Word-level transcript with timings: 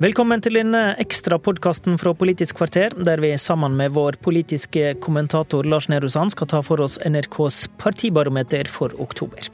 Velkommen 0.00 0.40
til 0.40 0.54
denne 0.56 0.94
ekstrapodkasten 1.02 1.98
fra 2.00 2.14
Politisk 2.16 2.56
kvarter, 2.56 2.94
der 3.04 3.20
vi 3.20 3.34
sammen 3.36 3.74
med 3.76 3.92
vår 3.92 4.16
politiske 4.24 4.94
kommentator 5.04 5.66
Lars 5.68 5.90
Nehru 5.92 6.08
Sand 6.08 6.32
skal 6.32 6.48
ta 6.48 6.62
for 6.64 6.80
oss 6.80 6.96
NRKs 7.04 7.66
partibarometer 7.76 8.64
for 8.72 8.94
oktober. 8.96 9.50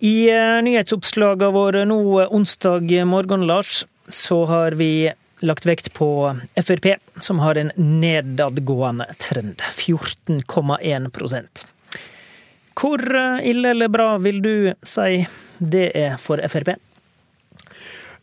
I 0.00 0.14
eh, 0.32 0.62
nyhetsoppslagene 0.64 1.52
våre 1.52 1.84
nå 1.84 1.98
onsdag 2.24 2.88
morgen, 3.04 3.44
Lars, 3.44 3.84
så 4.08 4.40
har 4.48 4.72
vi 4.80 5.12
lagt 5.44 5.68
vekt 5.68 5.92
på 5.92 6.08
Frp, 6.56 6.94
som 7.20 7.44
har 7.44 7.60
en 7.60 7.74
nedadgående 7.76 9.10
trend. 9.20 9.60
14,1 9.76 11.68
Hvor 12.72 13.06
eh, 13.20 13.46
ille 13.52 13.76
eller 13.76 13.92
bra 13.92 14.14
vil 14.16 14.40
du 14.40 14.72
si 14.80 15.26
det 15.60 15.90
er 15.92 16.16
for 16.16 16.40
Frp? 16.48 16.78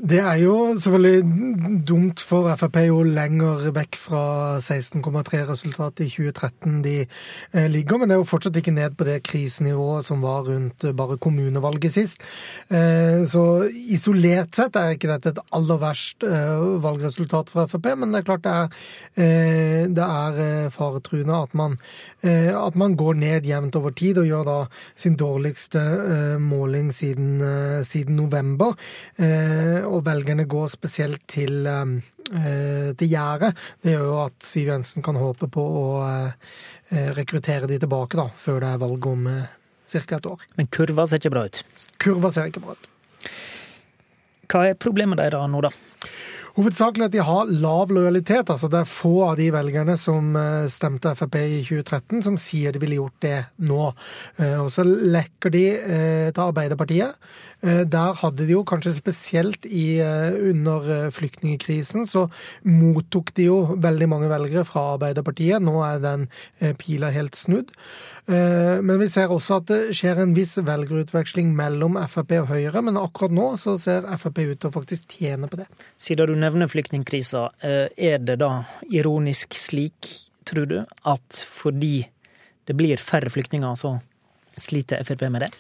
Det 0.04 0.18
er 0.20 0.36
jo 0.42 0.74
selvfølgelig 0.76 1.84
dumt 1.88 2.20
for 2.28 2.50
Frp 2.60 2.76
jo 2.90 2.98
lenger 3.08 3.70
vekk 3.72 3.96
fra 3.96 4.24
16,3-resultatet 4.60 6.02
i 6.04 6.10
2013 6.12 6.82
de 6.84 6.96
eh, 7.06 7.70
ligger, 7.72 8.02
men 8.02 8.12
det 8.12 8.18
er 8.18 8.20
jo 8.20 8.28
fortsatt 8.28 8.60
ikke 8.60 8.74
ned 8.76 8.98
på 9.00 9.08
det 9.08 9.22
krisenivået 9.24 10.04
som 10.04 10.20
var 10.26 10.44
rundt 10.50 10.84
bare 10.98 11.16
kommunevalget 11.24 11.96
sist. 11.96 12.26
Eh, 12.68 13.24
så 13.32 13.44
isolert 13.96 14.52
sett 14.60 14.76
er 14.76 14.98
ikke 14.98 15.08
dette 15.14 15.32
et 15.38 15.40
aller 15.56 15.80
verst 15.86 16.28
eh, 16.28 16.66
valgresultat 16.84 17.54
for 17.56 17.72
Frp, 17.72 17.94
men 17.96 18.12
det 18.12 18.26
er 18.26 18.28
klart 18.28 18.44
det 18.44 18.58
er, 18.58 19.88
det 19.88 20.10
er 20.10 20.70
faretruende 20.74 21.40
at 21.46 21.56
man, 21.56 21.78
at 22.24 22.76
man 22.76 22.98
går 23.00 23.16
ned 23.22 23.48
jevnt 23.48 23.76
over 23.80 23.96
tid 23.96 24.20
og 24.20 24.28
gjør 24.28 24.44
da 24.50 24.60
sin 25.00 25.16
dårligste 25.16 25.80
måling 26.44 26.92
siden, 26.92 27.40
siden 27.88 28.20
november 28.20 28.76
og 29.94 30.06
velgerne 30.08 30.46
går 30.50 30.72
spesielt 30.74 31.26
til, 31.30 31.68
eh, 31.68 32.94
til 32.98 33.10
gjerdet, 33.10 33.54
det 33.84 33.96
gjør 33.96 34.08
jo 34.10 34.20
at 34.26 34.48
Siv 34.48 34.72
Jensen 34.72 35.06
kan 35.06 35.20
håpe 35.20 35.50
på 35.52 35.64
å 35.64 35.86
eh, 36.08 37.12
rekruttere 37.18 37.70
de 37.70 37.80
tilbake 37.82 38.20
da, 38.20 38.30
før 38.38 38.62
det 38.64 38.74
er 38.74 38.84
valg 38.84 39.08
om 39.10 39.30
eh, 39.32 39.56
ca. 39.94 40.04
et 40.18 40.30
år. 40.34 40.46
Men 40.58 40.70
kurva 40.74 41.08
ser 41.08 41.22
ikke 41.22 41.36
bra 41.36 41.48
ut? 41.48 41.64
Kurva 42.02 42.34
ser 42.34 42.52
ikke 42.52 42.64
bra 42.66 42.78
ut. 42.78 42.92
Hva 44.52 44.68
er 44.70 44.78
problemet 44.78 45.22
deres 45.22 45.50
nå, 45.50 45.64
da? 45.64 45.72
Hovedsakelig 46.54 47.08
at 47.08 47.14
de 47.16 47.22
har 47.26 47.50
lav 47.50 47.90
lojalitet. 47.90 48.50
altså 48.52 48.68
Det 48.70 48.84
er 48.84 48.90
få 48.90 49.14
av 49.26 49.40
de 49.40 49.48
velgerne 49.50 49.96
som 49.98 50.36
stemte 50.70 51.16
Frp 51.18 51.40
i 51.40 51.64
2013, 51.66 52.22
som 52.28 52.36
sier 52.38 52.76
de 52.76 52.82
ville 52.84 53.00
gjort 53.00 53.16
det 53.26 53.40
nå. 53.66 53.88
Og 54.60 54.70
så 54.70 54.86
lekker 54.86 55.50
de 55.56 55.64
til 56.30 56.44
Arbeiderpartiet. 56.44 57.18
Eh, 57.64 57.84
der 57.88 58.18
hadde 58.20 58.44
de 58.44 58.58
jo 58.58 58.64
kanskje 58.68 58.92
spesielt 58.98 59.66
i, 59.66 60.00
eh, 60.04 60.36
under 60.52 60.88
eh, 60.92 61.12
flyktningkrisen, 61.16 62.04
så 62.08 62.26
mottok 62.68 63.32
de 63.38 63.48
jo 63.48 63.60
veldig 63.80 64.10
mange 64.12 64.32
velgere 64.32 64.66
fra 64.68 64.98
Arbeiderpartiet. 64.98 65.64
Nå 65.64 65.80
er 65.88 66.02
den 66.04 66.28
pila 66.80 67.12
helt 67.14 67.36
snudd. 67.40 67.72
Men 68.26 69.00
vi 69.02 69.10
ser 69.12 69.32
også 69.36 69.58
at 69.60 69.66
det 69.68 69.96
skjer 69.98 70.22
en 70.24 70.34
viss 70.36 70.56
velgerutveksling 70.56 71.50
mellom 71.58 71.98
Frp 72.08 72.32
og 72.38 72.54
Høyre. 72.54 72.80
Men 72.88 72.96
akkurat 72.96 73.34
nå 73.36 73.50
så 73.60 73.76
ser 73.80 74.08
Frp 74.16 74.40
ut 74.40 74.62
til 74.64 74.70
å 74.70 74.76
faktisk 74.78 75.18
tjene 75.18 75.50
på 75.52 75.60
det. 75.60 75.66
Siden 76.00 76.32
du 76.32 76.38
nevner 76.40 76.72
flyktningkrisa, 76.72 77.50
er 77.60 78.24
det 78.24 78.38
da 78.40 78.64
ironisk 78.88 79.58
slik, 79.60 80.08
tror 80.48 80.70
du, 80.72 80.78
at 81.04 81.44
fordi 81.52 82.08
det 82.64 82.78
blir 82.80 83.04
færre 83.04 83.34
flyktninger, 83.34 83.76
så 83.76 83.98
sliter 84.56 85.04
Frp 85.04 85.28
med 85.28 85.50
det? 85.50 85.52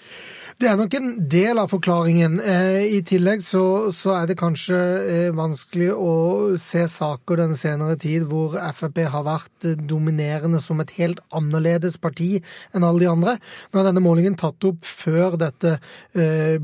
Det 0.61 0.67
er 0.69 0.77
nok 0.77 0.93
en 0.97 1.07
del 1.29 1.57
av 1.57 1.71
forklaringen. 1.71 2.35
Eh, 2.39 2.83
I 2.97 2.99
tillegg 3.07 3.41
så, 3.45 3.89
så 3.95 4.13
er 4.19 4.27
det 4.29 4.37
kanskje 4.39 4.77
eh, 4.77 5.29
vanskelig 5.35 5.89
å 5.93 6.13
se 6.61 6.83
saker 6.89 7.41
den 7.41 7.55
senere 7.57 7.97
tid 7.99 8.27
hvor 8.29 8.55
Frp 8.75 9.01
har 9.09 9.25
vært 9.25 9.67
dominerende 9.89 10.61
som 10.61 10.81
et 10.83 10.93
helt 10.99 11.23
annerledes 11.33 11.97
parti 12.01 12.37
enn 12.73 12.85
alle 12.85 13.01
de 13.03 13.09
andre. 13.09 13.35
Nå 13.71 13.81
er 13.81 13.89
denne 13.89 14.03
målingen 14.05 14.37
tatt 14.39 14.67
opp 14.69 14.85
før 14.85 15.37
dette 15.41 15.77
eh, 16.13 16.59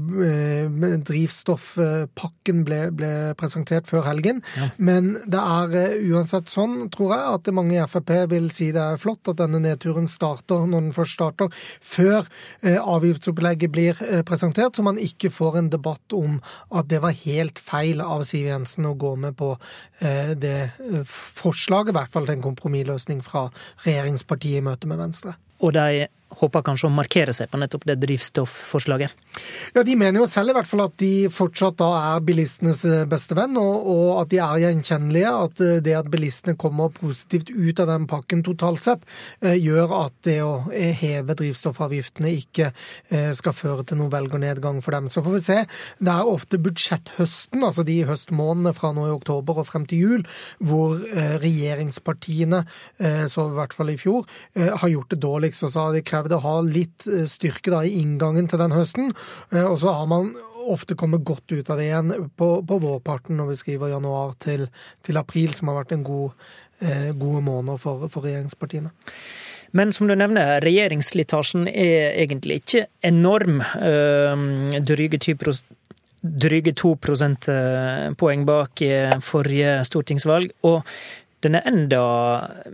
drivstoffpakken 1.10 2.64
ble, 2.68 2.82
ble, 2.96 3.12
presentert 3.40 3.90
før 3.90 4.06
helgen. 4.12 4.44
Ja. 4.60 4.70
Men 4.78 5.16
det 5.26 5.42
er 5.42 5.98
uansett 6.12 6.54
sånn, 6.54 6.92
tror 6.94 7.16
jeg, 7.16 7.26
at 7.40 7.52
mange 7.56 7.78
i 7.80 7.90
Frp 7.90 8.14
vil 8.30 8.52
si 8.54 8.70
det 8.76 8.86
er 8.86 9.02
flott 9.02 9.34
at 9.34 9.42
denne 9.42 9.62
nedturen 9.64 10.08
starter, 10.10 10.68
når 10.70 10.88
den 10.88 10.96
først 10.96 11.18
starter, 11.18 11.54
før 11.82 12.30
avgiftsopplegget 12.62 13.72
blir 13.74 13.79
blir 13.80 14.04
eh, 14.04 14.24
presentert, 14.24 14.76
så 14.76 14.84
man 14.86 15.00
ikke 15.00 15.32
får 15.34 15.60
en 15.60 15.72
debatt 15.72 16.16
om 16.16 16.40
at 16.76 16.90
det 16.92 17.02
var 17.04 17.18
helt 17.24 17.60
feil 17.64 18.04
av 18.04 18.26
Siv 18.28 18.50
Jensen 18.50 18.90
å 18.90 18.96
gå 19.00 19.16
med 19.20 19.38
på 19.40 19.54
eh, 20.04 20.36
det 20.36 20.58
eh, 20.70 21.04
forslaget, 21.42 21.94
i 21.94 22.00
hvert 22.00 22.14
fall 22.14 22.28
til 22.28 22.38
en 22.38 22.48
kompromissløsning 22.50 23.24
fra 23.26 23.48
regjeringspartiet 23.86 24.60
i 24.60 24.66
møte 24.66 24.90
med 24.90 25.02
Venstre. 25.02 25.38
Og 25.60 25.74
de 25.76 26.08
håper 26.40 26.64
kanskje 26.66 26.88
å 26.90 26.94
markere 26.94 27.34
seg 27.36 27.50
på 27.50 27.60
nettopp 27.60 27.86
det 27.90 27.98
drivstofforslaget? 28.04 29.14
Ja, 29.74 29.84
De 29.84 29.96
mener 29.98 30.22
jo 30.22 30.28
selv 30.30 30.52
i 30.52 30.56
hvert 30.58 30.70
fall 30.70 30.84
at 30.86 30.96
de 31.02 31.30
fortsatt 31.34 31.80
da 31.80 31.90
er 31.98 32.24
bilistenes 32.26 32.84
eh, 32.88 33.06
beste 33.10 33.36
venn, 33.38 33.58
og, 33.60 33.88
og 33.90 34.10
at 34.24 34.32
de 34.32 34.42
er 34.44 34.64
gjenkjennelige. 34.66 35.34
At 35.50 35.64
eh, 35.66 35.80
det 35.86 35.96
at 35.98 36.12
bilistene 36.12 36.58
kommer 36.60 36.94
positivt 36.94 37.50
ut 37.50 37.82
av 37.82 37.90
den 37.92 38.08
pakken 38.10 38.44
totalt 38.46 38.86
sett, 38.86 39.06
eh, 39.42 39.58
gjør 39.58 39.96
at 40.04 40.16
det 40.28 40.38
å 40.46 40.54
heve 40.70 41.36
drivstoffavgiftene 41.40 42.32
ikke 42.40 42.70
skal 43.36 43.54
føre 43.56 43.84
til 43.88 44.00
noen 44.00 44.12
velgernedgang 44.12 44.80
for 44.84 44.94
dem. 44.96 45.08
Så 45.12 45.22
får 45.26 45.36
vi 45.36 45.42
se. 45.44 45.58
Det 46.00 46.12
er 46.14 46.30
ofte 46.30 46.60
budsjetthøsten, 46.62 47.64
altså 47.66 47.86
de 47.88 47.98
høstmånedene 48.08 48.74
fra 48.78 48.92
nå 48.96 49.08
i 49.08 49.14
oktober 49.14 49.62
og 49.62 49.68
frem 49.70 49.86
til 49.90 50.04
jul, 50.04 50.26
hvor 50.62 51.00
regjeringspartiene, 51.44 52.62
så 53.32 53.48
i 53.50 53.56
hvert 53.58 53.76
fall 53.76 53.94
i 53.94 53.98
fjor, 54.00 54.28
har 54.56 54.92
gjort 54.92 55.16
det 55.16 55.22
dårligst. 55.24 55.49
Og 55.64 55.72
så 55.74 55.86
har 55.86 55.96
de 55.96 56.04
krevd 56.06 56.36
å 56.36 56.44
ha 56.44 56.56
litt 56.66 57.08
eh, 57.10 57.26
styrke 57.30 57.74
da, 57.74 57.82
i 57.86 58.00
inngangen 58.02 58.50
til 58.50 58.62
den 58.62 58.76
høsten. 58.76 59.12
Eh, 59.54 59.66
og 59.66 59.80
så 59.82 59.94
har 59.98 60.10
man 60.12 60.32
ofte 60.70 60.98
kommet 61.00 61.26
godt 61.26 61.50
ut 61.52 61.70
av 61.72 61.80
det 61.80 61.88
igjen 61.90 62.14
på, 62.38 62.50
på 62.68 62.80
vårparten 62.84 63.40
når 63.40 63.54
vi 63.54 63.60
skriver 63.62 63.94
januar 63.94 64.36
til, 64.44 64.68
til, 65.06 65.20
april, 65.22 65.54
som 65.58 65.72
har 65.72 65.82
vært 65.82 65.96
en 65.96 66.06
god, 66.08 66.50
eh, 66.84 67.10
måned 67.16 67.80
for, 67.82 68.10
for 68.12 68.28
regjeringspartiene. 68.28 68.94
Men 69.78 69.94
som 69.94 70.10
du 70.10 70.16
nevner, 70.18 70.58
regjeringsslitasjen 70.66 71.68
er 71.70 72.16
egentlig 72.24 72.64
ikke 72.64 72.88
enorm. 73.06 73.60
Dryge 74.82 75.20
20 75.22 75.60
dryge 76.20 76.74
2 76.74 76.96
prosentpoeng 77.06 78.48
bak 78.50 78.82
forrige 79.24 79.76
stortingsvalg. 79.86 80.50
Og 80.66 80.82
den 81.46 81.56
er 81.56 81.68
enda 81.70 82.02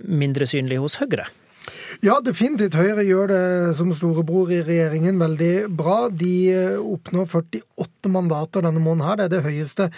mindre 0.07 0.47
synlig 0.49 0.79
hos 0.81 0.97
Høyre. 1.01 1.27
Ja, 2.03 2.17
definitivt. 2.23 2.75
Høyre 2.75 3.03
gjør 3.05 3.29
det 3.31 3.43
som 3.77 3.91
storebror 3.95 4.51
i 4.53 4.61
regjeringen 4.65 5.19
veldig 5.21 5.53
bra. 5.77 5.97
De 6.11 6.33
eh, 6.51 6.79
oppnår 6.79 7.27
48 7.31 8.11
mandater 8.11 8.65
denne 8.65 8.81
måneden 8.81 9.05
her. 9.07 9.19
Det 9.19 9.25
er 9.27 9.33
det 9.35 9.43
høyeste 9.45 9.89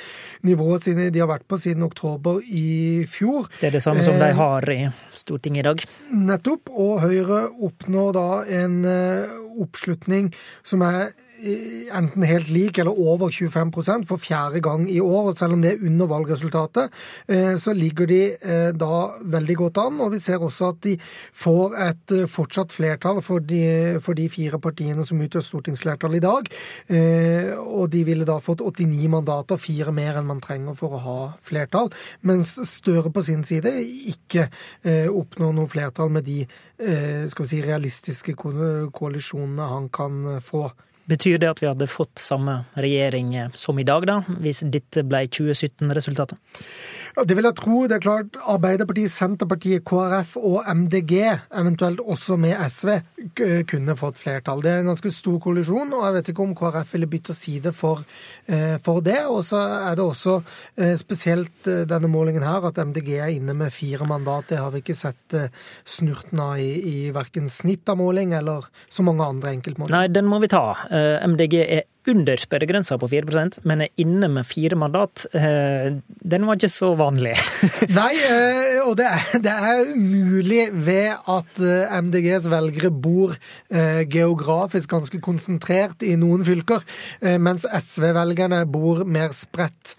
nivået 0.47 0.87
de 0.87 1.19
har 1.21 1.29
vært 1.29 1.47
på 1.49 1.59
siden 1.61 1.85
oktober 1.87 2.41
i 2.45 3.05
fjor. 3.09 3.49
Det 3.59 3.71
er 3.71 3.77
det 3.77 3.83
samme 3.85 4.05
som 4.05 4.19
de 4.19 4.29
eh, 4.29 4.37
har 4.37 4.69
i 4.73 4.79
Stortinget 5.17 5.63
i 5.63 5.67
dag? 5.69 5.85
Nettopp. 6.31 6.73
Og 6.77 7.01
Høyre 7.05 7.47
oppnår 7.65 8.13
da 8.17 8.27
en 8.61 8.81
eh, 8.87 9.37
oppslutning 9.63 10.29
som 10.65 10.83
er 10.85 11.15
enten 11.37 12.23
helt 12.25 12.49
lik 12.49 12.77
eller 12.81 12.97
over 12.97 13.29
25% 13.29 14.07
for 14.09 14.21
fjerde 14.21 14.61
gang 14.63 14.87
i 14.89 14.99
år. 14.99 15.29
og 15.29 15.37
Selv 15.37 15.53
om 15.53 15.61
det 15.61 15.73
er 15.73 15.85
under 15.85 16.07
valgresultatet, 16.07 16.89
eh, 17.27 17.55
så 17.57 17.73
ligger 17.73 18.05
de 18.05 18.21
eh, 18.33 18.71
da 18.73 19.17
veldig 19.21 19.55
godt 19.55 19.77
an. 19.77 20.01
Og 20.01 20.11
vi 20.11 20.19
ser 20.19 20.43
også 20.43 20.71
at 20.73 20.81
de 20.83 20.97
får 21.33 21.77
et 21.87 22.15
eh, 22.15 22.27
fortsatt 22.27 22.73
flertall 22.73 23.21
for 23.21 23.39
de, 23.39 23.99
for 24.01 24.13
de 24.13 24.29
fire 24.29 24.59
partiene 24.59 25.05
som 25.05 25.21
utgjør 25.21 25.45
stortingsflertall 25.45 26.17
i 26.17 26.23
dag. 26.23 26.49
Og 27.57 27.89
de 27.91 28.03
ville 28.07 28.25
da 28.25 28.37
fått 28.41 28.61
89 28.61 29.09
mandater, 29.11 29.59
fire 29.61 29.91
mer 29.91 30.17
enn 30.17 30.27
man 30.27 30.41
trenger 30.41 30.75
for 30.77 30.95
å 30.95 31.03
ha 31.03 31.19
flertall. 31.43 31.91
Mens 32.21 32.55
Støre 32.67 33.11
på 33.13 33.21
sin 33.23 33.43
side 33.47 33.71
ikke 34.09 34.47
oppnår 35.13 35.53
noe 35.55 35.69
flertall 35.71 36.11
med 36.13 36.25
de 36.27 36.41
skal 36.77 37.45
vi 37.45 37.49
si, 37.49 37.61
realistiske 37.63 38.35
koalisjonene 38.37 39.69
han 39.71 39.87
kan 39.93 40.39
få. 40.45 40.67
Betyr 41.07 41.39
det 41.39 41.49
at 41.49 41.61
vi 41.63 41.69
hadde 41.69 41.87
fått 41.87 42.19
samme 42.19 42.61
regjering 42.75 43.33
som 43.55 43.79
i 43.79 43.85
dag, 43.87 44.03
da, 44.09 44.19
hvis 44.43 44.63
dette 44.67 45.05
ble 45.07 45.23
2017-resultatet? 45.31 46.39
Ja, 47.17 47.23
Det 47.25 47.33
vil 47.33 47.47
jeg 47.47 47.57
tro. 47.57 47.77
Det 47.89 47.95
er 47.97 48.03
klart 48.03 48.35
Arbeiderpartiet, 48.45 49.09
Senterpartiet, 49.09 49.81
KrF 49.87 50.35
og 50.37 50.67
MDG, 50.69 51.15
eventuelt 51.49 52.03
også 52.03 52.35
med 52.37 52.53
SV, 52.69 52.91
kunne 53.65 53.95
fått 53.97 54.19
flertall. 54.21 54.61
Det 54.61 54.69
er 54.69 54.83
en 54.83 54.91
ganske 54.91 55.09
stor 55.15 55.39
kollisjon, 55.41 55.95
og 55.97 56.03
jeg 56.05 56.15
vet 56.17 56.29
ikke 56.29 56.45
om 56.45 56.53
KrF 56.57 56.93
ville 56.93 57.09
bytte 57.09 57.33
side 57.33 57.73
for, 57.73 58.03
eh, 58.45 58.77
for 58.83 59.01
det. 59.01 59.23
Og 59.25 59.41
så 59.47 59.63
er 59.89 59.97
det 59.97 60.05
også 60.05 60.35
eh, 60.77 60.93
spesielt 60.99 61.65
eh, 61.65 61.87
denne 61.89 62.11
målingen 62.11 62.45
her, 62.45 62.67
at 62.69 62.77
MDG 62.77 63.09
er 63.17 63.33
inne 63.33 63.57
med 63.57 63.73
fire 63.73 64.05
mandat. 64.05 64.51
Det 64.51 64.61
har 64.61 64.69
vi 64.75 64.83
ikke 64.83 64.97
sett 64.97 65.37
snurten 65.87 66.39
av 66.39 66.61
i, 66.61 66.69
i 67.07 67.11
verken 67.15 67.49
snitt 67.49 67.89
av 67.89 67.97
måling 67.97 68.35
eller 68.37 68.69
så 68.93 69.01
mange 69.01 69.25
andre 69.25 69.55
enkeltmålinger. 69.57 69.95
Nei, 69.97 70.13
den 70.13 70.29
må 70.29 70.37
vi 70.43 70.51
ta. 70.53 70.75
MDG 71.27 71.53
er 71.53 71.81
under 72.07 72.39
sperregrensa 72.39 72.97
på 72.99 73.09
4% 73.11 73.59
men 73.67 73.83
er 73.85 74.01
inne 74.01 74.29
med 74.31 74.47
fire 74.47 74.77
mandat. 74.79 75.25
Den 75.33 76.47
var 76.47 76.57
ikke 76.57 76.71
så 76.71 76.93
vanlig. 76.99 77.33
Nei, 77.99 78.13
og 78.83 78.95
det 78.99 79.07
er, 79.09 79.25
det 79.43 79.53
er 79.53 79.91
mulig 79.95 80.67
ved 80.73 81.15
at 81.33 81.61
MDGs 82.07 82.47
velgere 82.51 82.91
bor 82.91 83.35
geografisk 84.13 84.91
ganske 84.91 85.19
konsentrert 85.23 86.05
i 86.05 86.15
noen 86.19 86.45
fylker, 86.47 86.83
mens 87.43 87.67
SV-velgerne 87.67 88.63
bor 88.71 89.03
mer 89.07 89.33
spredt. 89.35 89.95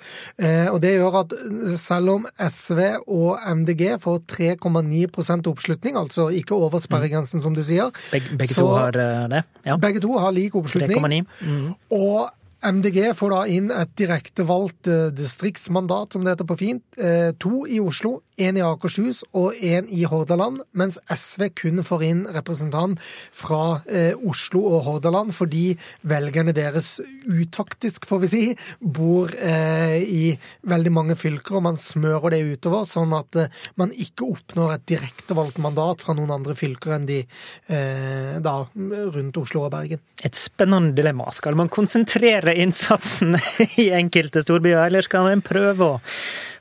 Og 0.73 0.81
det 0.83 0.95
gjør 0.97 1.21
at 1.23 1.35
selv 1.81 2.15
om 2.17 2.29
SV 2.39 2.81
og 3.07 3.39
MDG 3.63 3.85
får 4.03 4.21
3,9% 4.33 5.51
oppslutning, 5.51 5.99
altså 5.99 6.29
ikke 6.35 6.57
over 6.57 6.83
sperregrensen, 6.83 7.43
som 7.43 7.55
du 7.57 7.63
sier. 7.67 7.93
Begge, 8.13 8.37
begge 8.39 8.55
så, 8.55 8.65
to 8.65 8.69
har 8.77 8.99
det? 9.33 9.43
Ja. 9.67 9.77
Begge 9.81 10.03
to 10.05 10.17
har 10.19 10.33
lik 10.35 10.57
oppslutning. 10.59 10.99
3,9. 10.99 11.25
Mm. 11.45 11.75
Og 11.99 12.38
MDG 12.59 13.13
får 13.15 13.31
da 13.31 13.41
inn 13.47 13.69
et 13.71 13.91
direktevalgt 14.01 14.89
eh, 14.91 15.13
distriktsmandat, 15.15 16.13
som 16.13 16.25
det 16.25 16.33
heter 16.33 16.47
på 16.49 16.57
fint. 16.59 16.83
Eh, 16.99 17.31
to 17.39 17.63
i 17.71 17.79
Oslo, 17.79 18.17
én 18.35 18.59
i 18.59 18.65
Akershus 18.67 19.21
og 19.31 19.55
én 19.63 19.87
i 19.95 20.03
Hordaland. 20.11 20.65
Mens 20.75 20.99
SV 21.07 21.53
kun 21.55 21.85
får 21.87 22.03
inn 22.09 22.25
representant 22.35 22.99
fra 23.31 23.85
eh, 23.87 24.11
Oslo 24.27 24.65
og 24.73 24.83
Hordaland 24.89 25.31
fordi 25.37 25.77
velgerne 26.11 26.55
deres 26.57 26.97
utaktisk, 27.29 28.09
får 28.11 28.23
vi 28.25 28.33
si, 28.33 28.43
bor 28.81 29.31
i 29.39 30.33
veldig 30.69 30.91
mange 30.95 31.15
fylker, 31.19 31.59
og 31.59 31.65
man 31.67 31.79
smører 31.79 32.33
det 32.33 32.41
utover, 32.49 32.87
sånn 32.89 33.13
at 33.17 33.37
man 33.79 33.93
ikke 33.93 34.27
oppnår 34.33 34.75
et 34.75 34.87
direktevalgt 34.91 35.61
mandat 35.63 36.03
fra 36.03 36.15
noen 36.17 36.33
andre 36.35 36.57
fylker 36.59 36.97
enn 36.97 37.07
de 37.09 37.21
da 37.69 38.55
rundt 38.73 39.41
Oslo 39.41 39.67
og 39.67 39.73
Bergen. 39.75 40.01
Et 40.25 40.39
spennende 40.39 40.97
dilemma. 40.97 41.29
Skal 41.35 41.59
man 41.59 41.71
konsentrere 41.73 42.48
øke 42.49 42.63
innsatsen 42.63 43.37
i 43.83 43.91
enkelte 43.95 44.43
storbyer, 44.43 44.87
eller 44.87 45.03
skal 45.03 45.31
en 45.33 45.45
prøve 45.45 45.85
å 45.85 46.01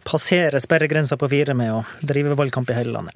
passere 0.08 0.60
sperregrensa 0.64 1.18
på 1.18 1.28
fire 1.28 1.56
med 1.58 1.74
å 1.74 1.84
drive 2.02 2.38
valgkamp 2.38 2.70
i 2.72 2.78
hele 2.78 2.96
landet? 2.96 3.16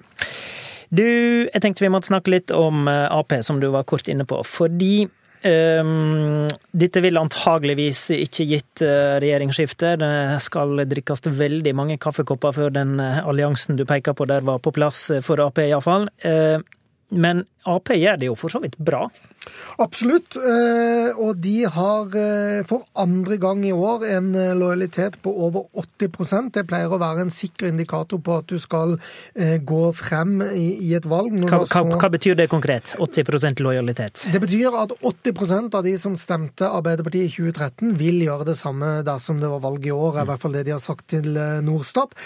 Du, 0.91 1.06
jeg 1.47 1.62
tenkte 1.63 1.85
vi 1.85 1.91
måtte 1.91 2.12
snakke 2.12 2.33
litt 2.33 2.51
om 2.51 2.88
eh, 2.91 3.07
Ap, 3.07 3.31
som 3.41 3.62
du 3.62 3.69
var 3.71 3.88
kort 3.88 4.09
inne 4.12 4.25
på. 4.27 4.41
Fordi 4.44 5.06
um, 5.47 6.50
dette 6.75 7.00
vil 7.00 7.15
antageligvis 7.15 8.09
ikke 8.18 8.47
gitt 8.50 8.83
uh, 8.83 9.15
regjeringsskifte. 9.24 9.94
Det 10.01 10.12
skal 10.44 10.83
drikkes 10.91 11.24
veldig 11.31 11.74
mange 11.79 11.95
kaffekopper 11.95 12.57
før 12.57 12.75
den 12.75 13.00
alliansen 13.00 13.79
du 13.79 13.85
peker 13.88 14.17
på 14.17 14.27
der 14.27 14.44
var 14.44 14.59
på 14.59 14.75
plass 14.75 15.06
for 15.24 15.39
Ap, 15.45 15.63
iallfall. 15.63 16.09
Uh, 16.27 16.59
men 17.11 17.45
Ap 17.69 17.91
gjør 17.93 18.17
det 18.17 18.25
jo 18.25 18.35
for 18.39 18.49
så 18.49 18.57
vidt 18.63 18.73
bra? 18.81 19.03
Absolutt. 19.81 20.33
Eh, 20.37 21.11
og 21.13 21.37
de 21.41 21.67
har 21.69 22.15
eh, 22.17 22.61
for 22.69 22.87
andre 22.97 23.37
gang 23.41 23.61
i 23.65 23.73
år 23.73 24.05
en 24.17 24.31
eh, 24.37 24.53
lojalitet 24.57 25.19
på 25.21 25.33
over 25.45 25.67
80% 25.77 26.51
Det 26.57 26.63
pleier 26.69 26.89
å 26.89 26.99
være 27.01 27.25
en 27.25 27.33
sikker 27.33 27.69
indikator 27.69 28.21
på 28.21 28.39
at 28.41 28.49
du 28.49 28.57
skal 28.61 28.97
gå 29.31 29.81
frem 29.95 30.41
i 30.53 30.91
et 30.97 31.05
valg. 31.09 31.35
Hva, 31.49 31.61
hva, 31.65 31.97
hva, 32.01 32.09
betyr 32.13 32.37
det 32.37 32.47
konkret? 32.51 32.93
80% 33.01 33.61
lojalitet? 33.63 34.25
Det 34.33 34.41
betyr 34.41 34.77
at 34.77 34.93
80% 34.97 35.77
av 35.77 35.85
de 35.85 35.95
som 36.01 36.17
stemte 36.19 36.69
Arbeiderpartiet 36.69 37.29
i 37.29 37.33
2013, 37.33 37.93
vil 37.99 38.21
gjøre 38.25 38.49
det 38.51 38.57
samme 38.59 38.99
dersom 39.07 39.41
det 39.41 39.51
var 39.51 39.63
valg 39.63 39.85
i 39.85 39.93
år. 39.93 40.17
er 40.17 40.25
i 40.25 40.31
hvert 40.33 40.43
fall 40.43 40.57
det 40.57 40.65
de 40.67 40.75
har 40.75 40.83
sagt 40.83 41.07
til 41.13 41.37
Norstat. 41.65 42.17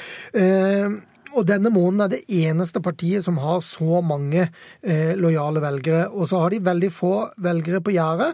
Og 1.35 1.47
denne 1.47 1.71
måneden 1.73 2.05
er 2.05 2.13
det 2.15 2.43
eneste 2.47 2.81
partiet 2.83 3.25
som 3.25 3.39
har 3.43 3.63
så 3.65 4.01
mange 4.05 4.47
eh, 4.47 5.15
lojale 5.19 5.63
velgere. 5.63 6.05
Og 6.11 6.29
så 6.31 6.43
har 6.43 6.53
de 6.53 6.63
veldig 6.63 6.91
få 6.93 7.15
velgere 7.43 7.81
på 7.83 7.95
gjerdet. 7.95 8.33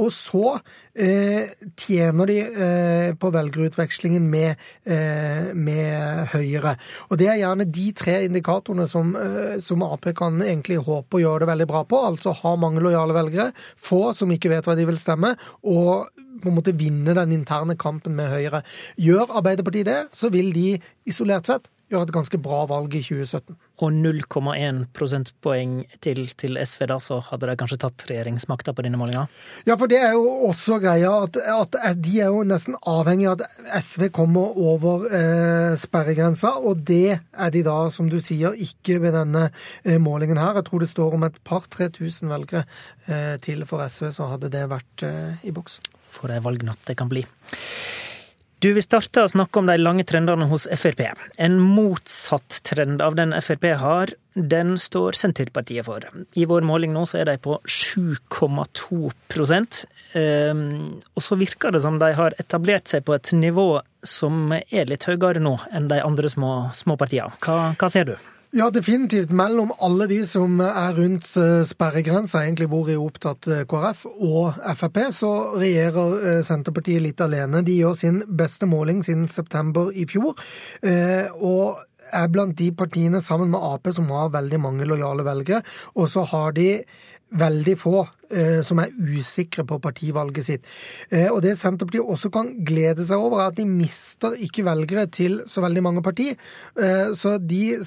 Og 0.00 0.08
så 0.14 0.54
eh, 0.94 1.50
tjener 1.78 2.30
de 2.30 2.36
eh, 2.40 3.10
på 3.20 3.30
velgerutvekslingen 3.34 4.28
med, 4.30 4.60
eh, 4.86 5.50
med, 5.54 6.30
Høyre. 6.30 6.76
Og 7.10 7.18
det 7.20 7.28
er 7.28 7.40
gjerne 7.42 7.66
de 7.68 7.86
tre 7.96 8.16
indikatorene 8.28 8.86
som, 8.88 9.12
eh, 9.18 9.58
som, 9.66 9.82
Ap 9.84 10.06
kan 10.16 10.40
egentlig 10.44 10.78
håpe 10.86 11.18
å 11.18 11.22
gjøre 11.24 11.44
det 11.44 11.50
veldig 11.52 11.68
bra 11.72 11.82
på. 11.88 12.00
Altså 12.12 12.34
ha 12.38 12.54
mange 12.60 12.82
lojale 12.84 13.16
velgere, 13.16 13.50
få 13.76 14.14
som 14.16 14.32
ikke 14.32 14.52
vet 14.54 14.68
hva 14.68 14.78
de 14.78 14.86
vil 14.88 15.00
stemme, 15.00 15.34
og 15.66 16.08
på 16.40 16.48
en 16.48 16.56
måte 16.56 16.76
vinne 16.76 17.12
den 17.16 17.34
interne 17.36 17.76
kampen 17.76 18.16
med 18.16 18.30
Høyre. 18.32 18.62
Gjør 18.96 19.36
Arbeiderpartiet 19.42 19.90
det, 19.90 20.00
så 20.16 20.32
vil 20.32 20.54
de 20.56 20.78
isolert 21.10 21.50
sett 21.50 21.68
gjør 21.90 22.06
et 22.06 22.12
ganske 22.14 22.38
bra 22.42 22.62
valg 22.70 22.94
i 22.94 23.02
2017. 23.02 23.56
Og 23.80 23.94
0,1 23.96 24.80
prosentpoeng 24.94 25.74
til, 26.04 26.22
til, 26.38 26.58
SV, 26.60 26.84
da, 26.90 26.98
så 27.02 27.20
hadde 27.30 27.48
de 27.48 27.56
kanskje 27.58 27.78
tatt 27.80 28.04
regjeringsmakta 28.10 28.74
på 28.76 28.84
denne 28.84 29.00
målinga? 29.00 29.24
Ja, 29.66 29.76
for 29.80 29.90
det 29.90 30.02
er 30.04 30.14
jo 30.14 30.26
også 30.50 30.78
greia 30.82 31.12
at, 31.24 31.38
at, 31.40 31.78
de 31.98 32.18
er 32.20 32.30
jo 32.30 32.44
nesten 32.46 32.76
avhengig 32.88 33.30
av 33.30 33.40
at 33.40 33.70
SV 33.80 34.10
kommer 34.14 34.58
over 34.60 35.06
eh, 35.08 35.76
sperregrensa, 35.80 36.56
og 36.60 36.84
det 36.88 37.16
er 37.16 37.54
de 37.54 37.64
da, 37.66 37.78
som 37.94 38.10
du 38.12 38.20
sier, 38.22 38.54
ikke 38.54 39.00
ved 39.02 39.16
denne 39.16 39.48
eh, 39.48 39.96
målingen 40.02 40.40
her. 40.40 40.60
Jeg 40.60 40.68
tror 40.68 40.84
det 40.84 40.92
står 40.92 41.16
om 41.16 41.26
et 41.26 41.40
par-tre 41.46 41.88
tusen 41.96 42.30
velgere 42.30 42.66
eh, 43.08 43.36
til 43.42 43.64
for 43.68 43.82
SV, 43.86 44.10
så 44.14 44.28
hadde 44.34 44.52
det 44.52 44.68
vært 44.70 45.08
eh, 45.08 45.48
i 45.48 45.56
boks. 45.56 45.80
For 46.10 46.32
ei 46.34 46.42
valgnatt 46.42 46.84
det 46.88 46.98
kan 46.98 47.10
bli. 47.10 47.24
Du, 48.60 48.74
vil 48.76 48.84
starte 48.84 49.22
å 49.24 49.28
snakke 49.32 49.56
om 49.56 49.64
de 49.70 49.78
lange 49.80 50.04
trendene 50.04 50.44
hos 50.50 50.66
Frp. 50.76 51.00
En 51.40 51.54
motsatt 51.56 52.58
trend 52.68 53.00
av 53.00 53.16
den 53.16 53.32
Frp 53.40 53.64
har, 53.80 54.12
den 54.34 54.74
står 54.76 55.16
Senterpartiet 55.16 55.86
for. 55.86 56.04
I 56.36 56.44
vår 56.44 56.60
måling 56.68 56.92
nå 56.92 57.06
så 57.08 57.22
er 57.22 57.30
de 57.30 57.38
på 57.40 57.56
7,2% 57.64 59.80
ehm, 60.20 61.00
Og 61.16 61.24
så 61.24 61.40
virker 61.40 61.72
det 61.72 61.80
som 61.86 61.96
de 62.02 62.12
har 62.18 62.36
etablert 62.42 62.84
seg 62.92 63.00
på 63.08 63.16
et 63.16 63.32
nivå 63.32 63.80
som 64.04 64.52
er 64.52 64.92
litt 64.92 65.08
høyere 65.08 65.40
nå 65.40 65.56
enn 65.72 65.88
de 65.88 66.04
andre 66.04 66.28
små, 66.28 66.68
små 66.76 67.00
partiene. 67.00 67.32
Hva, 67.40 67.72
hva 67.80 67.88
ser 67.92 68.12
du? 68.12 68.16
Ja, 68.52 68.66
definitivt. 68.70 69.30
Mellom 69.30 69.68
alle 69.78 70.08
de 70.10 70.16
som 70.26 70.56
er 70.64 70.96
rundt 70.96 71.28
eh, 71.38 71.60
sperregrensa, 71.62 72.40
egentlig 72.42 72.66
hvor 72.72 72.88
er 72.90 72.98
opptatt 72.98 73.46
eh, 73.46 73.60
KrF 73.70 74.00
og 74.10 74.58
Frp, 74.74 74.98
så 75.14 75.30
regjerer 75.54 76.16
eh, 76.18 76.40
Senterpartiet 76.42 77.04
litt 77.04 77.22
alene. 77.22 77.62
De 77.62 77.76
gjør 77.78 77.94
sin 78.00 78.18
beste 78.26 78.66
måling 78.66 79.04
siden 79.06 79.28
september 79.30 79.94
i 79.94 80.02
fjor. 80.10 80.34
Og 81.38 81.78
er 82.10 82.32
blant 82.34 82.58
de 82.58 82.72
partiene 82.74 83.20
sammen 83.22 83.52
med 83.52 83.62
Ap 83.62 83.86
som 83.94 84.10
har 84.10 84.34
veldig 84.34 84.58
mange 84.66 84.88
lojale 84.88 85.22
velgere. 85.30 85.62
Og 85.94 86.10
så 86.10 86.26
har 86.32 86.58
de 86.58 86.72
veldig 87.30 87.76
få 87.78 88.02
som 88.66 88.78
er 88.82 88.92
usikre 88.94 89.64
på 89.66 89.78
partivalget 89.82 90.46
sitt. 90.46 90.66
Eh, 91.10 91.28
og 91.30 91.40
Det 91.42 91.56
Senterpartiet 91.58 92.06
også 92.06 92.30
kan 92.32 92.52
glede 92.66 93.04
seg 93.06 93.18
over, 93.18 93.40
er 93.40 93.50
at 93.50 93.58
de 93.58 93.66
mister 93.66 94.36
ikke 94.38 94.64
velgere 94.66 95.06
til 95.10 95.40
så 95.50 95.62
veldig 95.64 95.82
mange 95.82 96.02
partier. 96.02 96.36
Eh, 96.78 97.12
så 97.16 97.36
de, 97.38 97.80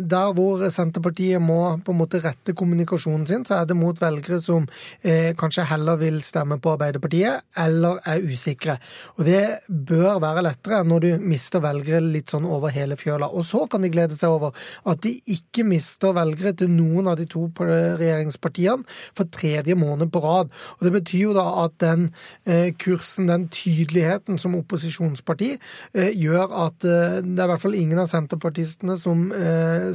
der 0.00 0.32
hvor 0.36 0.64
Senterpartiet 0.72 1.42
må 1.42 1.60
på 1.84 1.92
en 1.92 2.00
måte 2.00 2.22
rette 2.24 2.54
kommunikasjonen 2.56 3.26
sin, 3.28 3.44
så 3.44 3.60
er 3.60 3.68
det 3.68 3.76
mot 3.78 3.96
velgere 4.00 4.40
som 4.40 4.66
kanskje 5.00 5.64
heller 5.68 5.98
vil 6.00 6.20
stemme 6.24 6.58
på 6.60 6.74
Arbeiderpartiet, 6.74 7.44
eller 7.58 8.00
er 8.08 8.24
usikre. 8.24 8.78
Og 9.18 9.24
Det 9.24 9.42
bør 9.68 10.20
være 10.22 10.44
lettere 10.44 10.82
når 10.84 11.00
du 11.04 11.10
mister 11.24 11.62
velgere 11.62 12.00
litt 12.04 12.32
sånn 12.32 12.46
over 12.48 12.72
hele 12.74 12.96
fjøla. 12.98 13.28
Og 13.30 13.44
så 13.46 13.66
kan 13.70 13.82
de 13.82 13.90
glede 13.92 14.16
seg 14.16 14.32
over 14.32 14.56
at 14.90 15.02
de 15.04 15.14
ikke 15.34 15.64
mister 15.66 16.14
velgere 16.16 16.54
til 16.56 16.72
noen 16.72 17.10
av 17.10 17.18
de 17.20 17.26
to 17.30 17.48
regjeringspartiene. 17.60 18.84
for 19.14 19.24
tre 19.24 19.49
tredje 19.50 19.74
måned 19.74 20.10
på 20.12 20.20
rad. 20.20 20.50
Og 20.78 20.84
Det 20.84 20.92
betyr 20.92 21.22
jo 21.22 21.34
da 21.34 21.46
at 21.64 21.76
den 21.80 22.10
eh, 22.46 22.72
kursen, 22.78 23.28
den 23.28 23.48
tydeligheten 23.48 24.38
som 24.38 24.54
opposisjonsparti, 24.58 25.56
eh, 25.94 26.10
gjør 26.14 26.54
at 26.66 26.84
eh, 26.84 27.20
det 27.22 27.38
er 27.38 27.48
i 27.48 27.52
hvert 27.52 27.64
fall 27.64 27.78
ingen 27.78 27.98
av 27.98 28.10
senterpartistene 28.10 28.96
som 28.98 29.30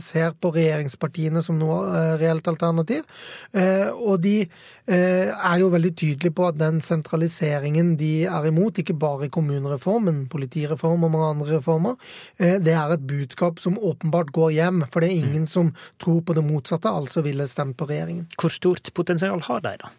ser 0.02 0.34
på 0.42 0.52
regjeringspartiene 0.54 1.42
som 1.44 1.58
noe 1.60 2.16
reelt 2.20 2.48
alternativ. 2.48 3.04
Og 3.56 4.22
de 4.24 4.36
er 4.88 5.58
jo 5.62 5.72
veldig 5.74 5.92
tydelig 5.98 6.32
på 6.38 6.48
at 6.50 6.60
den 6.60 6.80
sentraliseringen 6.84 7.96
de 8.00 8.12
er 8.30 8.48
imot, 8.50 8.78
ikke 8.82 8.98
bare 9.02 9.28
i 9.28 9.34
kommunereformen, 9.34 10.26
politireform 10.30 11.08
og 11.08 11.14
mange 11.16 11.32
andre 11.34 11.58
reformer, 11.58 11.96
det 12.38 12.74
er 12.76 12.94
et 12.94 13.08
budskap 13.10 13.60
som 13.64 13.80
åpenbart 13.82 14.34
går 14.36 14.56
hjem. 14.60 14.84
For 14.94 15.02
det 15.02 15.10
er 15.10 15.26
ingen 15.26 15.48
som 15.50 15.74
tror 16.02 16.22
på 16.26 16.38
det 16.38 16.46
motsatte, 16.46 16.92
altså 16.92 17.26
ville 17.26 17.48
stemt 17.50 17.78
på 17.80 17.90
regjeringen. 17.90 18.28
Hvor 18.38 18.54
stort 18.54 18.94
potensial 18.94 19.42
har 19.50 19.66
de, 19.66 19.78
da? 19.82 19.94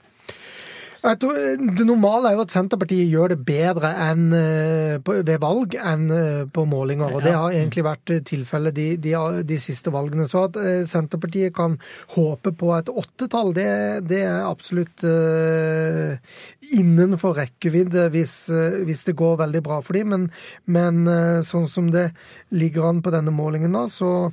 Tror, 1.03 1.37
det 1.77 1.85
normale 1.87 2.31
er 2.31 2.39
jo 2.39 2.45
at 2.47 2.53
Senterpartiet 2.55 3.11
gjør 3.13 3.35
det 3.35 3.39
bedre 3.47 3.93
enn, 4.09 4.25
eh, 4.35 4.97
ved 5.05 5.37
valg 5.43 5.77
enn 5.79 6.07
eh, 6.11 6.47
på 6.51 6.65
målinger. 6.67 7.13
og 7.15 7.23
Det 7.23 7.35
har 7.37 7.53
egentlig 7.53 7.85
vært 7.87 8.13
tilfellet 8.27 8.75
de, 8.75 8.87
de, 8.97 9.13
de, 9.47 9.59
siste 9.61 9.93
valgene. 9.95 10.27
Så 10.31 10.47
at 10.49 10.59
eh, 10.61 10.87
Senterpartiet 10.89 11.55
kan 11.57 11.77
håpe 12.17 12.55
på 12.57 12.73
et 12.77 12.91
åttetall, 12.91 13.53
det, 13.57 13.69
det 14.11 14.23
er 14.27 14.49
absolutt 14.49 15.05
uh, 15.07 16.17
innenfor 16.77 17.37
rekkevidde 17.39 18.09
hvis, 18.15 18.35
hvis, 18.87 19.05
det 19.07 19.17
går 19.19 19.39
veldig 19.45 19.63
bra 19.67 19.81
for 19.85 19.99
dem. 19.99 20.15
Men, 20.15 20.27
men 20.65 21.45
sånn 21.47 21.69
som 21.71 21.91
det 21.93 22.09
ligger 22.55 22.89
an 22.89 23.03
på 23.05 23.13
denne 23.15 23.35
målingen 23.35 23.77
da, 23.77 23.87
så 23.91 24.31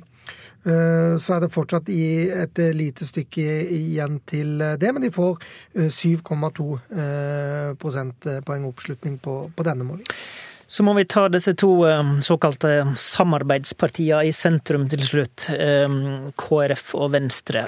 så 0.64 1.34
er 1.36 1.44
det 1.44 1.52
fortsatt 1.52 1.90
et 1.92 2.60
lite 2.72 3.04
stykke 3.04 3.44
igjen 3.76 4.16
til 4.24 4.56
det, 4.80 4.92
men 4.96 5.04
de 5.04 5.10
får 5.12 5.36
7,2 5.76 6.68
prosentpoeng 7.80 8.64
oppslutning 8.70 9.18
på, 9.20 9.36
på 9.52 9.66
denne 9.66 9.84
målingen. 9.84 10.08
Så 10.66 10.82
må 10.86 10.94
vi 10.96 11.04
ta 11.04 11.26
disse 11.28 11.52
to 11.60 11.74
såkalte 12.24 12.96
samarbeidspartiene 12.96 14.24
i 14.24 14.32
sentrum 14.32 14.88
til 14.88 15.04
slutt, 15.04 15.50
KrF 16.40 16.94
og 16.96 17.12
Venstre. 17.12 17.66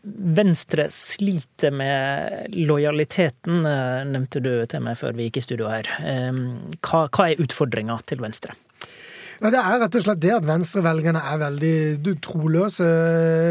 Venstre 0.00 0.86
sliter 0.90 1.74
med 1.76 2.56
lojaliteten, 2.56 3.62
nevnte 4.10 4.42
du 4.42 4.52
til 4.66 4.82
meg 4.84 4.98
før 4.98 5.14
vi 5.16 5.28
gikk 5.28 5.40
i 5.40 5.44
studio 5.44 5.70
her. 5.70 5.90
Hva, 6.80 7.04
hva 7.06 7.28
er 7.28 7.42
utfordringa 7.44 8.00
til 8.08 8.24
Venstre? 8.24 8.56
Ja, 9.40 9.48
det 9.48 9.56
er 9.56 9.78
rett 9.80 9.94
og 9.96 10.02
slett 10.04 10.18
det 10.20 10.32
at 10.34 10.44
venstrevelgerne 10.44 11.20
er 11.24 11.38
veldig 11.40 12.12
troløse 12.20 12.88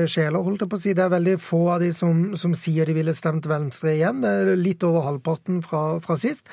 sjeler, 0.05 0.43
holdt 0.46 0.62
jeg 0.62 0.69
på 0.69 0.77
å 0.77 0.84
si. 0.84 0.91
Det 0.93 1.01
er 1.01 1.15
veldig 1.15 1.34
få 1.41 1.62
av 1.74 1.79
de 1.81 1.88
som, 1.98 2.19
som 2.38 2.53
sier 2.53 2.86
de 2.86 2.93
ville 2.93 3.15
stemt 3.17 3.48
Venstre 3.50 3.96
igjen. 3.96 4.19
Det 4.22 4.29
er 4.29 4.62
litt 4.62 4.86
over 4.86 5.08
halvparten 5.08 5.63
fra, 5.65 5.81
fra 6.03 6.19
sist. 6.22 6.46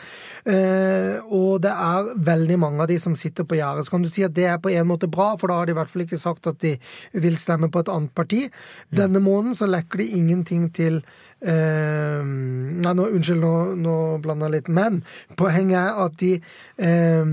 Eh, 0.49 1.21
og 1.28 1.61
det 1.66 1.75
er 1.75 2.09
veldig 2.31 2.59
mange 2.64 2.87
av 2.87 2.88
de 2.88 2.97
som 3.02 3.12
sitter 3.12 3.45
på 3.45 3.61
gjerdet. 3.61 3.85
Så 3.85 3.93
kan 3.99 4.09
du 4.09 4.09
si 4.14 4.25
at 4.25 4.33
det 4.38 4.49
er 4.49 4.57
på 4.64 4.73
en 4.73 4.88
måte 4.88 5.12
bra, 5.12 5.35
for 5.37 5.52
da 5.52 5.61
har 5.61 5.69
de 5.69 5.76
i 5.76 5.78
hvert 5.83 5.93
fall 5.93 6.07
ikke 6.07 6.23
sagt 6.23 6.49
at 6.49 6.64
de 6.64 6.73
vil 7.12 7.37
stemme 7.37 7.69
på 7.69 7.85
et 7.85 7.93
annet 7.93 8.16
parti. 8.16 8.47
Denne 8.88 9.21
måneden 9.21 9.61
så 9.61 9.69
lekker 9.69 10.00
de 10.00 10.14
ingenting 10.16 10.71
til 10.73 11.02
Uh, 11.37 12.25
nei, 12.25 12.93
nå, 12.97 13.07
unnskyld, 13.12 13.43
nå, 13.43 13.52
nå 13.83 13.97
blander 14.25 14.49
jeg 14.49 14.55
litt. 14.55 14.71
Men 14.73 15.02
poenget 15.38 15.76
er 15.81 16.00
at 16.07 16.16
de, 16.23 16.33
eh, 16.81 17.33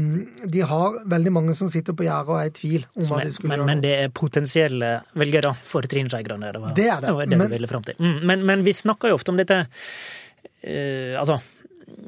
de 0.56 0.66
har 0.70 1.00
veldig 1.14 1.34
mange 1.36 1.56
som 1.58 1.72
sitter 1.72 1.96
på 1.98 2.06
gjerdet 2.08 2.34
og 2.34 2.42
er 2.42 2.52
i 2.52 2.56
tvil 2.58 2.84
om 2.98 3.08
hva 3.08 3.22
men, 3.22 3.30
de 3.30 3.38
skulle 3.38 3.54
men, 3.54 3.62
gjøre. 3.62 3.70
Men 3.72 3.86
det 3.86 3.94
er 4.02 4.14
potensielle 4.16 4.92
velgere 5.24 5.54
for 5.70 5.88
Trine 5.90 6.12
Skei 6.12 6.24
Grande? 6.28 6.52
Det, 6.52 6.64
var, 6.64 6.76
det 6.76 6.90
er 6.90 7.00
det. 7.00 7.08
det, 7.08 7.16
var 7.20 7.32
det 7.32 7.40
men, 7.40 7.48
vi 7.48 7.58
ville 7.60 7.72
frem 7.72 7.88
til. 7.88 8.00
Mm, 8.00 8.20
men, 8.32 8.46
men, 8.52 8.68
vi 8.68 8.76
snakker 8.76 9.14
jo 9.14 9.20
ofte 9.20 9.34
om 9.34 9.40
dette 9.40 9.64
uh, 9.64 11.20
Altså, 11.20 11.40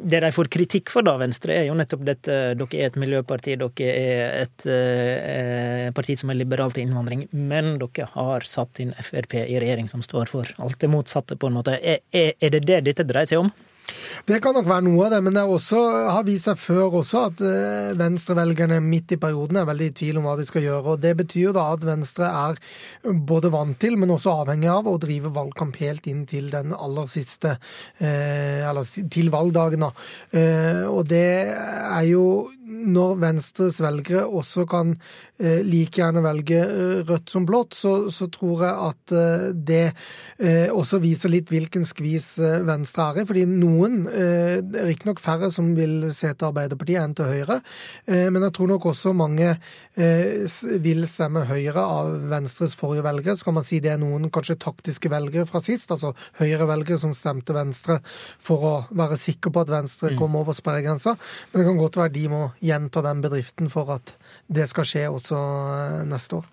det 0.06 0.20
de 0.22 0.32
får 0.32 0.50
kritikk 0.54 0.92
for, 0.94 1.06
da, 1.06 1.16
Venstre, 1.18 1.56
er 1.56 1.68
jo 1.70 1.76
nettopp 1.78 2.04
dette 2.06 2.34
Dere 2.60 2.78
er 2.78 2.90
et 2.92 3.00
miljøparti, 3.02 3.56
dere 3.58 3.92
er 3.92 4.36
et 4.44 4.66
eh, 4.70 5.88
parti 5.98 6.16
som 6.20 6.30
er 6.30 6.40
liberalt 6.40 6.78
til 6.78 6.86
innvandring, 6.86 7.26
men 7.34 7.76
dere 7.82 8.08
har 8.14 8.46
satt 8.46 8.84
inn 8.84 8.94
Frp 9.02 9.40
i 9.42 9.58
regjering 9.62 9.90
som 9.92 10.04
står 10.06 10.30
for 10.30 10.52
alt 10.62 10.78
det 10.82 10.92
motsatte, 10.94 11.38
på 11.40 11.50
en 11.50 11.58
måte. 11.58 11.80
Er, 11.82 12.04
er 12.14 12.54
det 12.54 12.66
det 12.68 12.84
dette 12.86 13.08
dreier 13.08 13.32
seg 13.32 13.42
om? 13.46 13.52
Det 14.26 14.40
kan 14.42 14.56
nok 14.58 14.66
være 14.66 14.86
noe 14.88 15.06
av 15.06 15.14
det, 15.14 15.20
men 15.26 15.36
det 15.38 15.44
også, 15.46 15.80
har 16.10 16.26
vist 16.26 16.48
seg 16.50 16.58
før 16.58 16.98
også 17.02 17.22
at 17.30 17.44
eh, 17.46 17.92
venstrevelgerne 18.00 18.80
midt 18.82 19.14
i 19.14 19.20
perioden 19.22 19.60
er 19.62 19.68
veldig 19.70 19.90
i 19.92 19.96
tvil 20.00 20.20
om 20.20 20.26
hva 20.26 20.36
de 20.40 20.48
skal 20.48 20.66
gjøre. 20.66 20.96
og 20.96 21.04
Det 21.04 21.14
betyr 21.20 21.54
da 21.56 21.68
at 21.76 21.86
Venstre 21.86 22.30
er 22.30 22.60
både 23.30 23.52
vant 23.54 23.78
til, 23.82 24.00
men 24.02 24.14
også 24.16 24.40
avhengig 24.42 24.72
av 24.74 24.90
å 24.90 24.98
drive 25.02 25.34
valgkamp 25.36 25.78
helt 25.84 26.10
inn 26.10 26.26
til 26.30 26.50
den 26.54 26.74
aller 26.74 27.12
siste, 27.12 27.58
eh, 28.00 28.66
eller 28.66 28.90
til 29.14 29.30
valgdagen. 29.34 29.86
da. 29.86 29.92
Eh, 30.34 30.84
og 30.90 31.06
det 31.12 31.30
er 31.54 32.06
jo 32.10 32.26
når 32.86 33.18
Venstres 33.22 33.80
velgere 33.84 34.26
også 34.26 34.66
kan 34.70 34.94
eh, 35.40 35.62
like 35.66 36.00
gjerne 36.00 36.24
velge 36.26 36.60
eh, 36.62 37.02
rødt 37.08 37.32
som 37.32 37.46
blått, 37.48 37.76
så, 37.78 38.10
så 38.14 38.28
tror 38.34 38.64
jeg 38.66 38.90
at 38.90 39.16
eh, 39.16 39.46
det 39.56 39.84
eh, 40.38 40.72
også 40.74 41.00
viser 41.04 41.34
litt 41.34 41.52
hvilken 41.54 41.86
skvis 41.88 42.28
eh, 42.44 42.62
Venstre 42.68 43.10
er 43.10 43.22
i. 43.22 43.28
fordi 43.28 43.46
noen, 43.50 44.06
eh, 44.10 44.60
riktignok 44.88 45.22
færre 45.24 45.52
som 45.54 45.74
vil 45.78 46.12
se 46.16 46.32
til 46.34 46.50
Arbeiderpartiet 46.50 47.02
enn 47.02 47.16
til 47.18 47.32
Høyre, 47.32 47.60
men 48.08 48.44
jeg 48.44 48.54
tror 48.56 48.70
nok 48.70 48.86
også 48.92 49.12
mange 49.16 49.48
vil 49.96 51.06
stemme 51.08 51.46
Høyre 51.48 51.82
av 51.82 52.10
Venstres 52.30 52.76
forrige 52.78 53.06
velgere. 53.06 53.36
Så 53.38 53.48
kan 53.48 53.56
man 53.58 53.66
si 53.68 53.80
det 53.84 53.94
er 53.94 54.02
noen 54.02 54.28
kanskje 54.34 54.58
taktiske 54.62 55.10
velgere 55.12 55.48
fra 55.50 55.62
sist, 55.64 55.92
altså 55.94 56.14
Høyre-velgere 56.40 57.00
som 57.02 57.14
stemte 57.16 57.56
Venstre 57.56 58.00
for 58.44 58.68
å 58.68 58.74
være 58.96 59.18
sikker 59.20 59.54
på 59.54 59.64
at 59.64 59.74
Venstre 59.74 60.14
mm. 60.14 60.20
kom 60.20 60.36
over 60.40 60.58
sperregrensa. 60.58 61.16
Men 61.52 61.62
det 61.62 61.68
kan 61.70 61.82
godt 61.82 62.00
være 62.02 62.16
de 62.16 62.26
må 62.32 62.42
gjenta 62.76 63.04
den 63.06 63.24
bedriften 63.24 63.72
for 63.74 63.96
at 63.98 64.16
det 64.48 64.68
skal 64.72 64.88
skje 64.88 65.06
også 65.10 65.42
eh, 65.76 66.02
neste 66.10 66.42
år. 66.42 66.50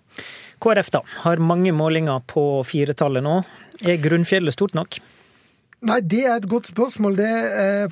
KrF 0.63 0.93
da, 0.93 1.01
har 1.25 1.41
mange 1.43 1.73
målinger 1.75 2.23
på 2.29 2.45
firetallet 2.67 3.25
nå. 3.25 3.41
Er 3.83 3.99
grunnfjellet 4.01 4.55
stort 4.55 4.77
nok? 4.77 4.99
Nei, 5.83 5.97
Det 6.07 6.21
er 6.23 6.37
et 6.37 6.45
godt 6.47 6.69
spørsmål. 6.71 7.17
Det, 7.19 7.31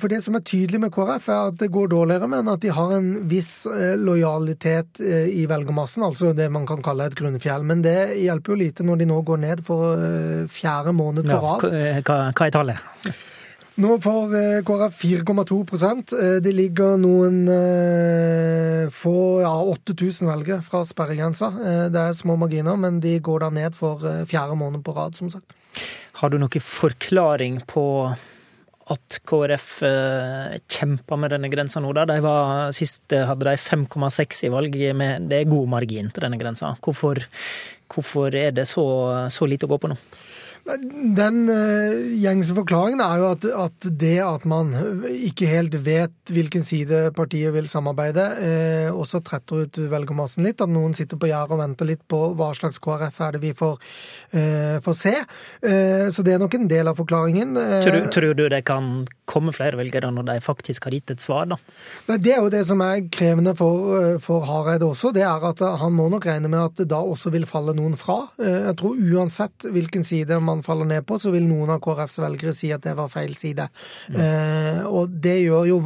for 0.00 0.08
det 0.08 0.22
som 0.24 0.38
er 0.38 0.44
tydelig 0.48 0.78
med 0.80 0.92
KrF, 0.94 1.26
er 1.28 1.50
at 1.50 1.58
det 1.60 1.68
går 1.74 1.90
dårligere, 1.92 2.28
men 2.32 2.48
at 2.48 2.62
de 2.62 2.70
har 2.72 2.94
en 2.96 3.10
viss 3.28 3.66
eh, 3.68 3.98
lojalitet 4.00 5.02
eh, 5.04 5.28
i 5.42 5.44
velgermassen, 5.50 6.06
altså 6.06 6.32
det 6.36 6.48
man 6.54 6.64
kan 6.68 6.80
kalle 6.84 7.10
et 7.10 7.18
grunnfjell. 7.18 7.66
Men 7.68 7.84
det 7.84 8.16
hjelper 8.22 8.54
jo 8.54 8.62
lite 8.62 8.86
når 8.88 9.02
de 9.02 9.10
nå 9.12 9.20
går 9.28 9.44
ned 9.44 9.66
for 9.66 10.00
fjerde 10.48 10.96
måned 10.96 11.28
på 11.28 11.42
rad. 11.44 11.68
Ja, 11.68 12.00
hva, 12.00 12.18
hva 12.32 12.48
er 12.48 12.56
tallet? 12.56 13.28
Nå 13.80 13.94
får 14.04 14.34
eh, 14.36 14.62
KrF 14.68 14.98
4,2 15.00 15.60
eh, 16.20 16.40
Det 16.44 16.52
ligger 16.52 16.98
noen 17.00 17.46
eh, 17.48 18.90
få, 18.92 19.14
ja 19.40 19.52
8000 19.72 20.28
velgere 20.28 20.60
fra 20.66 20.82
sperregrensa. 20.84 21.48
Det 21.88 22.02
er 22.02 22.12
små 22.16 22.36
marginer, 22.36 22.76
men 22.76 23.00
de 23.00 23.16
går 23.24 23.46
da 23.46 23.48
ned 23.54 23.76
for 23.78 24.04
fjerde 24.28 24.58
måned 24.60 24.84
på 24.84 24.92
rad, 24.96 25.16
som 25.16 25.30
sagt. 25.32 25.56
Har 26.20 26.30
du 26.30 26.36
noen 26.42 26.60
forklaring 26.66 27.62
på 27.68 27.84
at 28.92 29.18
KrF 29.24 29.68
kjemper 30.68 31.20
med 31.22 31.32
denne 31.32 31.48
grensa 31.48 31.80
nå? 31.80 31.94
Da? 31.96 32.04
De 32.10 32.18
var, 32.20 32.74
sist 32.76 33.14
hadde 33.14 33.48
de 33.48 33.56
5,6 33.56 34.44
i 34.50 34.52
valget, 34.52 34.92
med, 34.98 35.30
det 35.32 35.40
er 35.40 35.52
god 35.52 35.70
margin 35.78 36.12
til 36.12 36.26
denne 36.26 36.40
grensa. 36.40 36.74
Hvorfor, 36.84 37.22
hvorfor 37.88 38.36
er 38.36 38.52
det 38.52 38.68
så, 38.68 38.84
så 39.32 39.48
lite 39.48 39.70
å 39.70 39.72
gå 39.72 39.80
på 39.80 39.94
nå? 39.94 39.96
Den 40.62 41.48
uh, 41.50 41.94
gjengse 42.22 42.54
forklaringen 42.54 43.00
er 43.02 43.18
jo 43.18 43.28
at, 43.32 43.46
at, 43.64 43.86
det 43.98 44.18
at 44.22 44.44
man 44.46 44.70
ikke 45.10 45.48
helt 45.50 45.74
vet 45.82 46.30
hvilken 46.30 46.62
side 46.62 47.08
partiet 47.16 47.50
vil 47.56 47.66
samarbeide, 47.70 48.26
uh, 48.38 48.94
også 48.94 49.24
tretter 49.26 49.64
ut 49.66 49.80
velgermassen 49.90 50.46
litt. 50.46 50.62
At 50.62 50.70
noen 50.70 50.94
sitter 50.94 51.18
på 51.18 51.30
gjerdet 51.32 51.56
og 51.56 51.62
venter 51.64 51.90
litt 51.90 52.04
på 52.06 52.20
hva 52.38 52.52
slags 52.54 52.78
KrF 52.82 53.18
er 53.26 53.34
det 53.36 53.42
vi 53.42 53.50
får, 53.58 53.80
uh, 54.36 54.78
får 54.84 54.98
se. 54.98 55.14
så 56.12 56.22
det 56.24 56.34
er 56.34 56.40
nok 56.40 56.54
en 56.56 56.68
del 56.70 56.88
av 56.90 56.96
forklaringen. 56.98 57.56
Tror, 57.82 57.98
tror, 58.14 58.34
du 58.36 58.44
det 58.50 58.62
kan 58.68 59.04
komme 59.28 59.52
flere 59.54 59.78
velgere 59.80 60.10
når 60.14 60.26
de 60.28 60.36
faktisk 60.44 60.86
har 60.86 60.94
gitt 60.94 61.12
et 61.14 61.24
svar, 61.24 61.46
da? 61.50 61.58
Nei, 62.08 62.18
Det 62.22 62.34
er 62.34 62.42
jo 62.44 62.52
det 62.52 62.62
som 62.68 62.82
er 62.84 63.02
krevende 63.12 63.54
for, 63.58 64.18
for 64.22 64.46
Hareide 64.46 64.86
også. 64.86 65.12
Det 65.14 65.24
er 65.26 65.46
at 65.48 65.62
han 65.82 65.94
må 65.96 66.08
nok 66.12 66.26
regne 66.28 66.50
med 66.52 66.60
at 66.60 66.82
det 66.82 66.90
da 66.92 67.00
også 67.02 67.32
vil 67.34 67.46
falle 67.48 67.74
noen 67.76 67.96
fra. 67.98 68.20
jeg 68.38 68.76
tror 68.78 68.98
uansett 68.98 69.66
hvilken 69.72 70.06
side 70.06 70.38
man 70.42 70.51
man 70.52 70.64
faller 70.64 70.88
ned 70.88 71.06
på, 71.08 71.18
så 71.18 71.32
vil 71.34 71.48
noen 71.48 71.74
av 71.74 71.82
KrFs 71.82 72.20
velgere 72.22 72.54
si 72.56 72.72
at 72.74 72.84
det 72.84 72.94
var 72.98 73.10
feil 73.12 73.34
side. 73.38 73.68
Mm. 74.12 74.20
Eh, 74.22 74.82
og 74.88 75.16
det 75.24 75.38
gjør 75.42 75.70
jo 75.72 75.80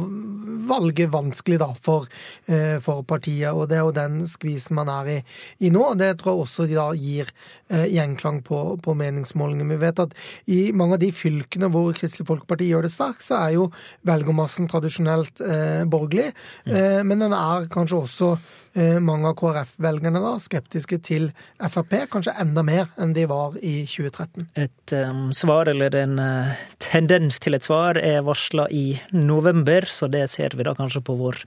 valget 0.67 1.11
vanskelig 1.13 1.59
da 1.61 1.69
for, 1.83 2.07
eh, 2.45 2.77
for, 2.83 3.03
partiet, 3.07 3.53
og 3.53 3.69
det 3.69 3.77
er 3.77 3.85
jo 3.85 3.95
den 3.95 4.19
skvisen 4.27 4.77
man 4.77 4.91
er 4.91 5.11
i, 5.15 5.17
i 5.63 5.71
nå. 5.73 5.85
Det 5.99 6.11
tror 6.19 6.33
jeg 6.33 6.43
også 6.43 6.67
de 6.67 6.77
da 6.77 6.87
gir 6.97 7.31
eh, 7.69 7.87
gjenklang 7.93 8.41
på, 8.47 8.61
på 8.83 8.95
meningsmålingene. 8.97 9.71
Vi 9.75 9.81
vet 9.85 10.03
at 10.03 10.15
i 10.51 10.59
mange 10.75 10.97
av 10.97 11.03
de 11.03 11.11
fylkene 11.15 11.71
hvor 11.73 11.93
Kristelig 11.97 12.27
Folkeparti 12.29 12.69
gjør 12.71 12.87
det 12.87 12.93
sterkt, 12.93 13.25
så 13.25 13.39
er 13.39 13.55
jo 13.57 13.69
velgermassen 14.07 14.69
tradisjonelt 14.71 15.43
eh, 15.45 15.83
borgerlig, 15.87 16.31
mm. 16.67 17.07
men 17.07 17.21
den 17.23 17.33
er 17.35 17.67
kanskje 17.71 18.01
også 18.03 18.31
Eh, 18.66 18.66
mange 19.01 19.29
av 19.31 19.35
KrF-velgerne 19.39 20.21
da 20.21 20.33
skeptiske 20.41 20.99
til 21.05 21.29
Frp, 21.57 21.95
kanskje 22.13 22.35
enda 22.41 22.63
mer 22.65 22.91
enn 23.01 23.15
de 23.15 23.25
var 23.29 23.57
i 23.59 23.81
2013. 23.89 24.47
Et 24.59 24.95
um, 24.97 25.27
svar, 25.35 25.69
eller 25.71 25.95
en 25.97 26.19
uh, 26.21 26.57
tendens 26.83 27.41
til 27.43 27.57
et 27.57 27.65
svar, 27.65 27.97
er 27.97 28.25
varsla 28.27 28.67
i 28.69 28.99
november, 29.15 29.87
så 29.89 30.09
det 30.11 30.27
ser 30.33 30.57
vi 30.57 30.67
da 30.67 30.75
kanskje 30.77 31.03
på 31.07 31.17
vår 31.19 31.41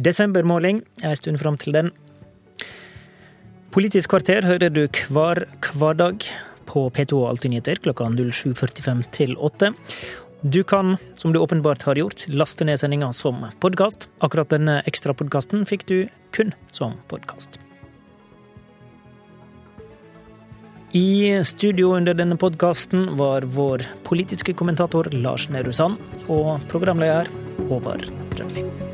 desembermåling 0.00 0.82
en 1.02 1.18
stund 1.18 1.42
fram 1.42 1.58
til 1.60 1.76
den. 1.76 1.92
Politisk 3.72 4.12
kvarter 4.12 4.44
hører 4.44 4.72
du 4.72 4.86
hver 5.08 5.46
hverdag 5.72 6.26
på 6.68 6.86
P2 6.92 7.22
Alltid 7.28 7.52
nyheter 7.52 7.80
klokka 7.84 8.04
07.45 8.12 9.02
til 9.16 9.32
8. 9.36 9.72
Du 10.44 10.62
kan, 10.62 10.96
som 11.14 11.32
du 11.32 11.38
åpenbart 11.38 11.82
har 11.82 11.94
gjort, 11.96 12.24
laste 12.28 12.64
ned 12.66 12.80
sendinga 12.80 13.12
som 13.14 13.44
podkast. 13.62 14.08
Akkurat 14.18 14.50
denne 14.50 14.80
ekstrapodkasten 14.90 15.62
fikk 15.70 15.84
du 15.86 15.98
kun 16.34 16.50
som 16.74 16.96
podkast. 17.06 17.60
I 20.98 21.38
studio 21.46 21.94
under 21.94 22.18
denne 22.18 22.34
podkasten 22.34 23.12
var 23.16 23.46
vår 23.46 23.86
politiske 24.02 24.52
kommentator 24.58 25.06
Lars 25.14 25.46
Nehru 25.48 25.70
Sand 25.72 26.26
og 26.26 26.58
programleder 26.74 27.30
Håvard 27.70 28.10
Grønli. 28.34 28.91